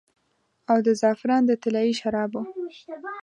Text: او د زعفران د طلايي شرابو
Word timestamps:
او 0.71 0.77
د 0.85 0.87
زعفران 1.01 1.41
د 1.45 1.51
طلايي 1.63 1.93
شرابو 2.01 2.41